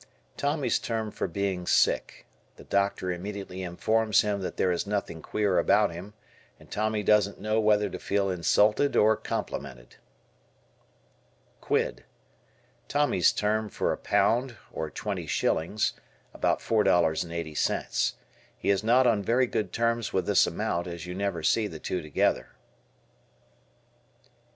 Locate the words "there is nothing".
4.57-5.21